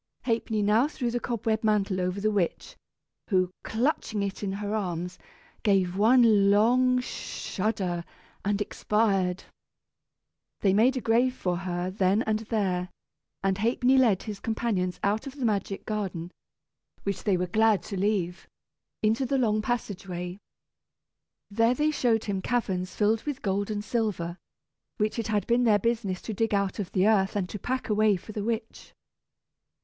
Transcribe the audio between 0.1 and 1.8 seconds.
Ha'penny now threw the cobweb